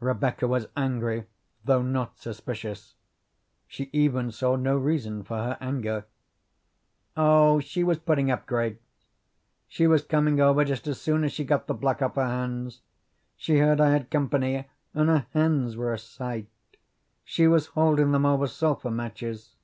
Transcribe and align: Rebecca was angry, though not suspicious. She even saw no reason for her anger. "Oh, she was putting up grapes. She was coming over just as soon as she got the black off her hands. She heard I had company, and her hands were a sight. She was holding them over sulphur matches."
Rebecca 0.00 0.46
was 0.46 0.68
angry, 0.76 1.24
though 1.64 1.80
not 1.80 2.18
suspicious. 2.18 2.94
She 3.66 3.88
even 3.94 4.30
saw 4.30 4.54
no 4.54 4.76
reason 4.76 5.22
for 5.24 5.38
her 5.38 5.56
anger. 5.62 6.04
"Oh, 7.16 7.58
she 7.58 7.82
was 7.82 7.98
putting 7.98 8.30
up 8.30 8.44
grapes. 8.44 8.84
She 9.68 9.86
was 9.86 10.04
coming 10.04 10.40
over 10.42 10.62
just 10.66 10.86
as 10.86 11.00
soon 11.00 11.24
as 11.24 11.32
she 11.32 11.42
got 11.44 11.68
the 11.68 11.72
black 11.72 12.02
off 12.02 12.16
her 12.16 12.26
hands. 12.26 12.82
She 13.34 13.60
heard 13.60 13.80
I 13.80 13.92
had 13.92 14.10
company, 14.10 14.68
and 14.92 15.08
her 15.08 15.24
hands 15.32 15.74
were 15.74 15.94
a 15.94 15.98
sight. 15.98 16.48
She 17.24 17.46
was 17.46 17.68
holding 17.68 18.12
them 18.12 18.26
over 18.26 18.48
sulphur 18.48 18.90
matches." 18.90 19.56